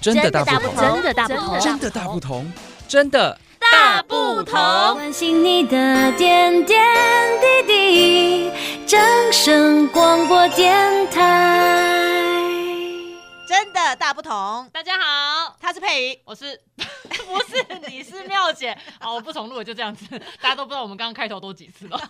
[0.00, 2.52] 真的大不同，真的大不同，真的大不同，
[2.86, 4.54] 真的大不同。
[4.94, 6.86] 关心你的点点
[7.40, 8.52] 滴滴，
[8.86, 9.00] 掌
[9.32, 12.38] 声广播电台。
[13.48, 14.68] 真的大不同。
[14.72, 16.60] 大家好，他是佩仪，我是。
[17.28, 18.76] 不是，你是妙姐。
[18.98, 20.06] 好，我不重录了，就这样子。
[20.40, 21.98] 大家都不知道我们刚刚开头都几次了。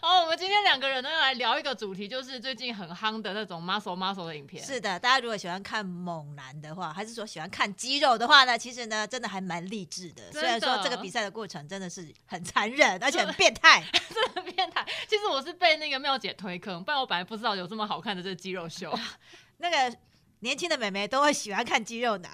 [0.00, 4.64] 好，我们今天两个人呢要来聊一个主题，就是最近很夯的那种 muscle muscle 的影片。
[4.64, 8.56] 是的，大家如果喜欢看猛男的话，还是说喜欢看肌肉的话呢？
[8.56, 10.30] 其实呢，真的还蛮励志的。
[10.30, 13.82] 虽然说这个比赛的过程真的是很残忍，而且很变态，
[14.14, 14.86] 真的很变态。
[15.08, 18.96] 其实我是被那个妙姐推坑，不然我本来不知道有这么好看的这个肌肉秀。
[19.58, 19.96] 那个
[20.40, 22.30] 年轻的美眉都会喜欢看肌肉男。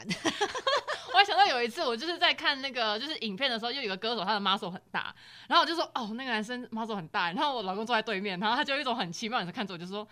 [1.13, 5.15] 我还想到有一次，我就是在看那个就是影片的时候，又有个歌手他的 muscle 很大，
[5.49, 10.07] 然后我就说哦，那个男生 muscle 很大，然后我老公坐在对面，然后他就有一种很奇妙的看着我，就说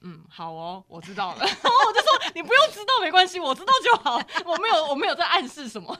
[0.00, 1.38] 嗯，好哦，我知道了。
[1.44, 5.96] 然后我就说你不用知道没关系，我知道就好，我没有我没有在暗示什么。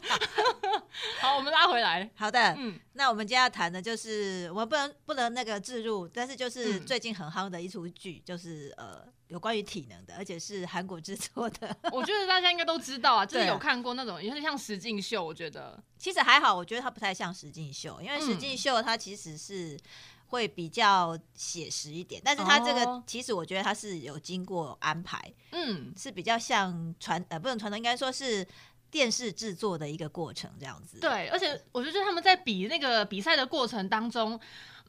[1.20, 2.10] 好，我们拉回来。
[2.16, 9.04] 好的，嗯，那我们今天要谈的就是我们不能不能那个置入，但是就是最近很夯的一出剧，就是呃。
[9.30, 11.76] 有关于体能的，而且是韩国制作的。
[11.92, 15.24] 我觉得大家应该都知道啊，就是有看过那种，有点像实境秀。
[15.24, 19.78] 我觉得其实还好，我觉得它不太像实境秀，因为实境秀它其实是
[20.26, 28.44] 会比较写实一点，但是它这个其实我觉得它是有经过安排，嗯，是比较像传呃不能传统，应该说是
[28.90, 30.98] 电视制作的一个过程这样子。
[30.98, 34.40] 对，而且我觉得他们在比那个比赛的过程当中。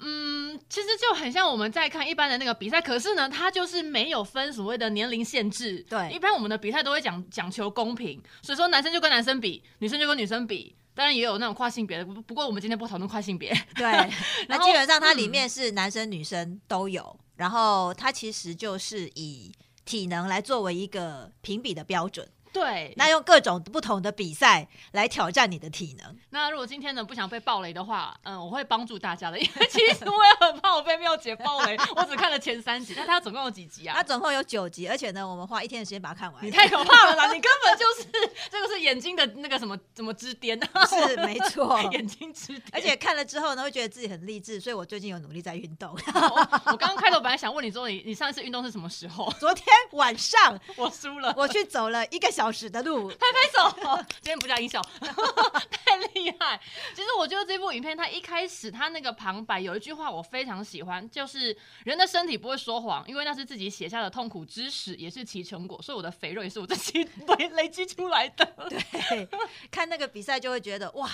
[0.03, 5.85] 嗯，其实就很像我们在看一般的那个比赛，可是呢，它就是没有分所谓的年龄限制。
[5.87, 12.05] 对，一般我们的比赛都会讲讲求公平，所以说男生就跟男生比，女生就跟女生比，当然也有那种跨性别的。
[12.05, 13.49] 不过我们今天不讨论跨性别。
[13.75, 14.11] 对，
[14.47, 19.51] 那基本上它里面是男生女生都有，嗯、然后它其实就是以
[19.85, 22.27] 体能来作为一个评比的标准。
[22.53, 26.15] 对，那用各种不同的比赛来挑战你的体能。
[26.31, 31.77] 那如果今天呢不想被暴雷的话，嗯，我会帮助大家的，因为其实我也很怕我被妙姐爆雷。
[31.95, 33.95] 我只看了前三集，那它总共有几集啊？
[33.95, 36.43] 它总共有九集，而且呢，我们花一天的时间把它看完。
[36.45, 37.27] 你太可怕了啦！
[37.31, 40.85] 你根本就是这个是眼睛的那个什么怎么之巅啊？
[40.85, 42.63] 是 没错，眼睛之巅。
[42.73, 45.91] 而且看了之后呢，会觉得自己很励志，所以我最近有努力在运动。
[45.91, 49.31] 我刚刚开头本来想问你说，你你上一次运动是什么时候？
[49.39, 53.09] 昨天晚上我输了，我去走了一个小时的路。
[53.09, 56.57] 拍拍手，今天不加音效，太厉害。
[56.95, 61.53] 其实我觉得这部影片，它一开始它那个旁白有一句话我非常喜欢，就是
[61.83, 65.81] 人的身体不会说谎，因为那是自己写下的痛苦之始，也是其成果。
[65.81, 68.45] 所以我的肥肉也是我自己累 累积出来的。
[68.69, 69.27] 对，
[69.69, 71.09] 看那个比赛就会觉得哇，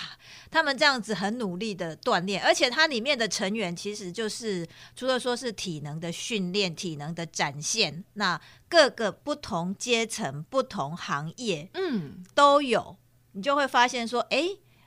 [0.50, 4.64] 他们这样子很努力的锻炼，而且它里面的成员其实就是
[4.94, 8.40] 除了说是体能的训练、体能的展现，那。
[8.68, 12.96] 各个不同阶层、不同行业，嗯，都有，
[13.32, 14.44] 你就会发现说，哎，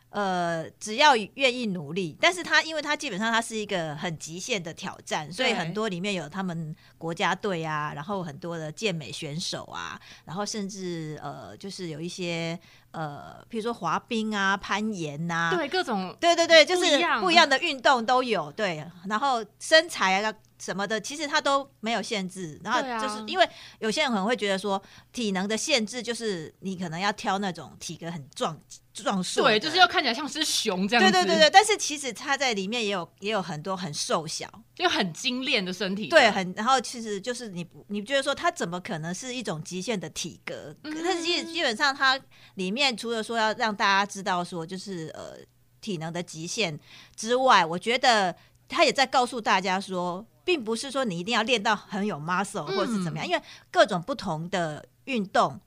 [0.09, 12.59] 呃，只要愿意努力，但是他因为他基本上他是一个很极限的挑战，所以很多里面有他们国家队啊，然后很多的健美选手啊，然后甚至呃，就是有一些
[12.91, 20.33] 呃，譬如说滑冰啊、攀岩呐、啊，对，各种，对对对，就是不一样的运动都有，对，然后身材啊。
[20.61, 22.61] 什么的，其实他都没有限制。
[22.63, 24.79] 然后就是因为有些人可能会觉得说，
[25.11, 28.55] 体能的限制就是你可能要挑那种体格很壮
[28.93, 31.11] 壮硕，对，就是要看起来像是熊这样子。
[31.11, 34.47] 对对对对，但是其实他在里面也有也有很多很瘦小，
[34.81, 36.07] 就很精炼的身体。
[36.07, 40.75] 对，很然后其实就是你你觉得说他怎么可能是一种极限的体格？
[40.83, 42.19] 嗯、但是基基本上他
[42.55, 45.37] 里面除了说要让大家知道说就是呃
[45.79, 46.79] 体能的极限
[47.15, 48.35] 之外，我觉得
[48.67, 50.25] 他也在告诉大家说。
[50.43, 55.57] 并不是说你一定要练到很有 muscle 或者是怎么样，嗯、因为各种不同的运动，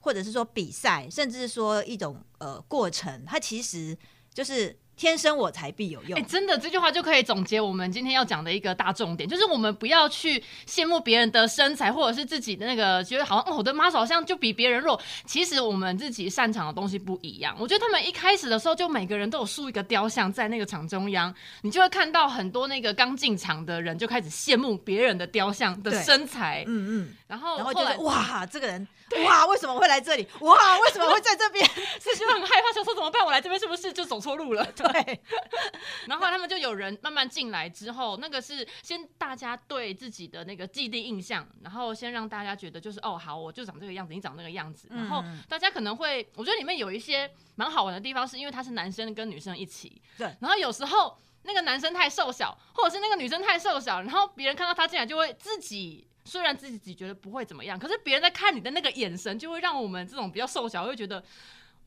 [0.00, 3.96] 或者是说比赛，甚至是说一种呃过程，它其实
[4.34, 4.76] 就是。
[4.98, 6.18] 天生我材必有用。
[6.18, 15.00] 哎、欸，真的这句话就可以总结我们今天要讲的一个大重点，就是我们不要去羡慕别人的身材，或者是自己的那个觉得好像哦，我的 muscle 好像就比别人弱。
[15.24, 17.56] 其实我们自己擅长的东西不一样。
[17.60, 26.64] 我觉得他们一开始的时候，就每个人都有竖一个雕像在那个场中央，你就会看到很多那个刚进场的人就开始羡慕别人的雕像的身材。
[26.66, 28.86] 嗯嗯，然后然后就是哇，这个人
[29.24, 30.26] 哇，为什么会来这里？
[30.40, 31.64] 哇，为什么会在这边？
[32.02, 33.24] 是就很害怕，想说怎么办？
[33.24, 34.66] 我来这边是不是就走错路了？
[34.92, 35.20] 对，
[36.06, 56.06] 然后他们就有人慢慢进来之后，那个是先大家对自己的那个既定印象，然后先让大家觉得就是哦好，我就长这个样子，你长那个样子，然后大家可能会，我觉得里面有一些蛮好玩的地方，是因为他是男生跟女生一起，对，然后有时候那个男生太瘦小，或者是那个女生太瘦小，然后别人看到他进来就会自己。
[56.24, 61.24] 虽然自己觉得不会怎么样，可是别人在看你的那个眼神，就会让我们这种比较瘦小会觉得。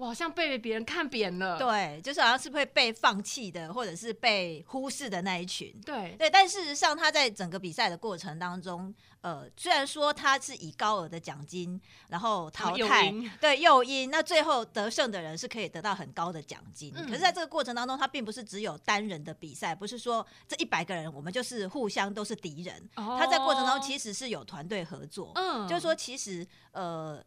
[0.01, 6.27] 我好像被别人看扁了，对，就是好像是会被放弃的，或者是被忽视的那一群，对对。
[6.27, 16.91] 但事实上，他在整个比赛的过程当中，呃，虽然说他是以高额的奖金，然后淘汰，对诱因，那最后得胜的人是可以得到很高的奖金。
[16.95, 22.75] 嗯、可是，在这个过程当中，他并不是只有单人的比赛，不是说这一百个人我们就是互相都是敌人。
[22.95, 27.23] 哦、他在过程当中其实是有团队合作，嗯，就是说其实呃，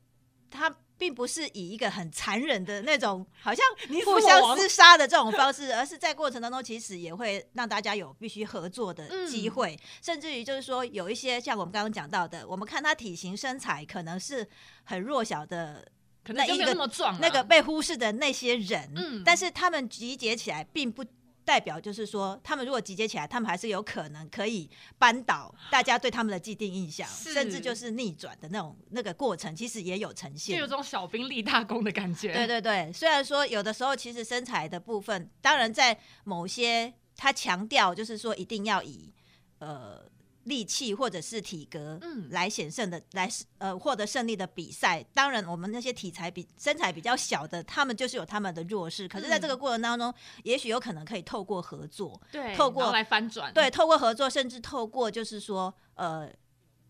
[0.51, 0.75] 他。
[0.97, 3.65] 并不是以一个很残忍的那种，好像
[4.05, 14.47] 互相厮杀的这种方式，而是在过程当中，其实也会让大家有必须合作的机会，嗯、甚至于就是说，有一些像我们刚刚讲到的，我们看他体型身材可能是
[14.85, 15.87] 很弱小的，
[16.25, 21.05] 可能就没有那么壮，那个被忽视的那些人，嗯，但是他们集结起来并不。
[21.45, 24.69] 代表就是说，他们如果集结起来，他们还是有可能可以
[24.99, 32.33] 扳倒大家对他们的既定印象，甚至就是逆转的那种那个过程，其实也有呈现，就有种小兵立大功的感觉。
[32.33, 39.13] 对对对，虽然说有的时候其实身材的部分，当然在某些他强调就是说一定要以
[39.59, 40.13] 呃。
[40.45, 45.05] 力气或者是体格，嗯，来险胜的，来呃获得胜利的比赛。
[45.15, 49.09] 当然，我们那些体材比身材比较小的，他们就是有他们的弱势。
[49.09, 50.15] 可是，在这个过程当中，嗯、
[50.45, 56.31] 也许有可能可以透过合作，对，透过来翻转，对，透过合作，甚至透过就是说，呃，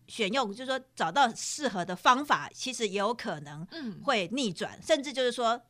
[0.07, 3.65] 选用，就是说找到适合的方法，其实也有可能
[4.03, 5.61] 会逆转，嗯、甚至就是说。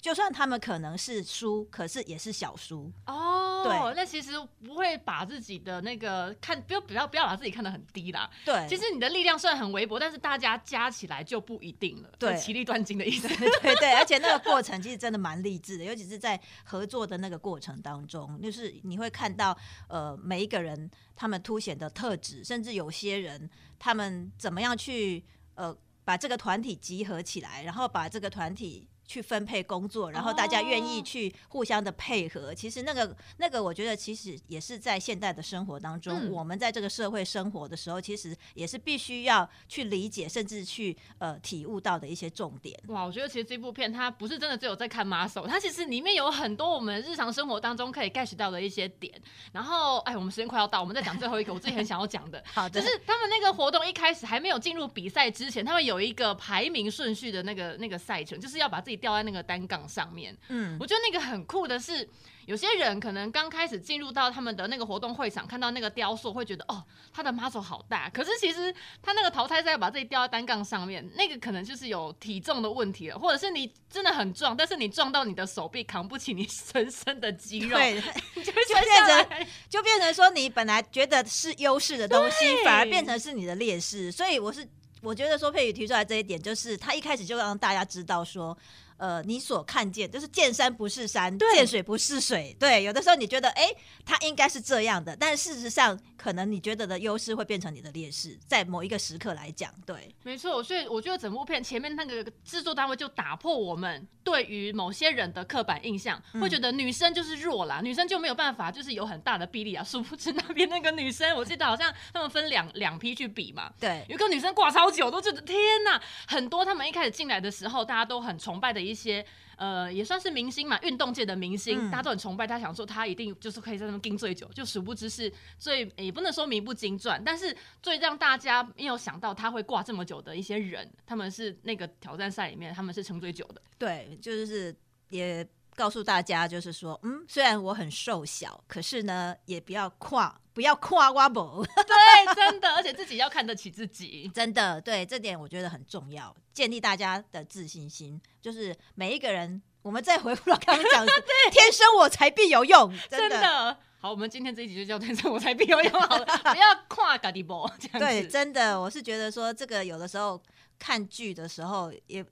[0.00, 3.62] 就算他们可能是输，可是也是小输哦。
[3.62, 4.32] 对，那其实
[4.64, 8.30] 不会把自己的那个看，不要不要不要把自己看得很低啦。
[8.44, 12.10] 对，其实你的力量虽然很微薄，但是大家加起来就不一定了。
[12.18, 13.28] 对，其利断金的意思。
[13.36, 19.56] 对对对，而且那个过程其实真的蛮励志的，尤其是在合作的那个过程当中，就是你会看到
[19.88, 23.48] 呃每一个人他们凸显的特质，甚至有些人
[23.78, 25.22] 他们怎么样去
[25.54, 28.88] 呃把这个团体集合起来，然后把这个团体。
[29.10, 32.50] 去分配工作，然后大家愿意去互相的配合。
[32.50, 42.78] 哦、其实那个那个，我觉得其实也是在现代的生活当中，嗯、我们在这个社会生活的时候，其实也是必须要去理解，甚至去呃体悟到的一些重点。
[42.86, 49.12] 哇，我觉得其实这部片它不是真的只有在看 muscle，它其实里面有很多我们日常生活当中可以 catch 到的一些点。
[49.50, 62.08] 然后，哎，我们时间快要到，我们再讲最后一个，我自己很想要讲的， 好的，就是他们那个活动一开始还没有进入比赛之前，他们有一个排名顺序的那个那个赛程，就是要把自己吊在那个单杠上面，嗯，我觉得那个很酷的是，
[62.46, 68.08] 有些人可能刚开始进入到他们的那个活动会场，看到那个雕塑，会觉得哦，他的 muscle 好大。
[68.10, 78.00] 可是其实他那个淘汰赛要把自己吊在单杠上面，那个可能就是有体重的问题了，或者是你真的很壮，但是你撞到你的手臂扛不起你 全身的肌肉，对，
[78.44, 84.12] 就变成就变成说你本来觉得是优势的东西，反而变成是你的劣势。
[84.12, 84.66] 所以我是
[85.02, 88.56] 我觉得说佩宇提出来这一点，就是他一开始就让大家知道说。
[89.00, 92.54] 呃，你所看见就是见山不是山，对见水不是水。
[92.60, 100.62] 对，有的时候你觉得，哎、欸，它应该是这样的，但事实上，可能你觉得的优势会变成你的劣势，在某一个时刻来讲，对，没错。
[100.62, 109.82] 所以我觉得整部片前面那个制作单位就打破我们对于某些人的刻板印象，嗯、会觉得女生就是弱啦，女生就没有办法，就是有很大的臂力啊。
[109.82, 115.98] 殊不知那边那个女生，我记得好像他们分两两批去比嘛，对，有个女生挂超久，都觉得天哪，
[116.28, 118.89] 很多他们一开始进来的时候，大家都很崇拜的。
[118.89, 119.24] 一些
[119.56, 133.60] 呃，也算是明星嘛，运动界的明星，嗯、大家都很崇拜他，想说他一定就是可以在那边盯最久，就殊不知是最也不能说名不经传，但是最让大家没有想到他会挂这么久的一些人，他们是那个挑战赛里面他们是撑最久的。
[133.76, 134.74] 对，就是
[135.10, 140.40] 也告诉大家，就是说，嗯，虽然我很瘦小，可是呢，也不要跨。
[140.52, 151.12] 不要夸我无， 对，真的，而且自己要看得起自己，真的，对，这点我觉得很重要，建立大家的自信心，就是每一个人，我们再回顾到刚刚讲的，
[151.52, 153.78] 天生我材必有用，真的，真的。
[154.00, 157.98] 好，我们今天这一集就叫天生我才必有用好了，不要夸家己无，这样子。
[158.00, 160.42] 对，真的，我是觉得说这个有的时候
[160.78, 162.22] 看剧的时候，也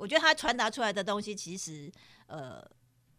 [0.00, 1.92] 我觉得他传达出来的东西，其实
[2.26, 2.66] 呃。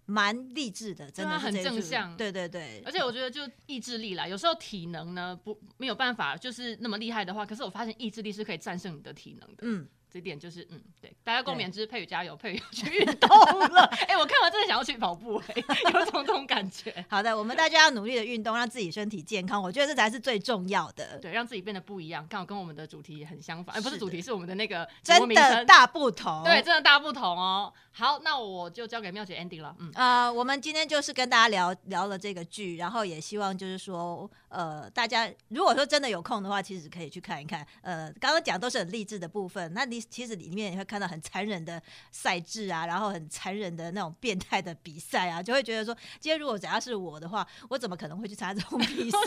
[0.07, 2.17] 蛮励志的，真的很正向。
[2.17, 9.57] 对对对，而且我觉得就意志力啦，有时候体能呢不没有办法，就是那么厉害的话，可是我发现意志力是可以战胜你的体能的。
[9.61, 13.85] 嗯，这点就是嗯，对，大家共勉之，佩宇加油，佩宇去运动了。
[14.07, 16.93] 哎、欸，我看完真的想要去跑步、欸，哎，有种这种感觉。
[17.09, 21.17] 好的，我们大家要努力的运动，让自己身体健康，我觉得这才是最重要的。
[21.19, 23.75] 对，让自己变得不一样，刚好跟我们的主题很相反。
[23.75, 26.43] 哎、欸，不是主题，是我们的那个真的大不同。
[26.43, 27.71] 对，真的大不同哦。
[27.93, 29.75] 好，那我就交给妙姐 ending 了。
[29.79, 37.65] 嗯，呃，我们今天就是跟大家聊聊了这个剧，然后也希望就是说，呃，大家如果说真的有空的话，其实可以去看一看。
[37.81, 41.81] 呃，刚刚讲都是很励志的部分，那你其实里面你会看到很残忍的。
[42.11, 49.17] 赛制啊，然后很残忍的那种变态的比赛啊，就会觉得说，今天如果只要是我的话，我怎么可能会去参加这种比赛？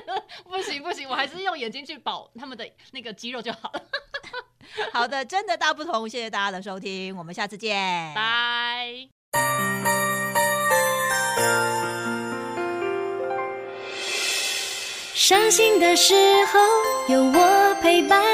[0.44, 3.82] 不行不行，我还是用眼睛去保他们的那个肌肉就好了。
[4.92, 9.08] 好的，真的大不同，谢谢大家的收听，我们下次见，拜。
[15.14, 16.14] 伤心的时
[16.46, 16.60] 候
[17.08, 18.33] 有我陪伴你，